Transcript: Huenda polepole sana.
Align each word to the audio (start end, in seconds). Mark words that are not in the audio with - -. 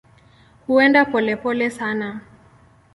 Huenda 0.67 1.05
polepole 1.11 1.69
sana. 1.69 2.21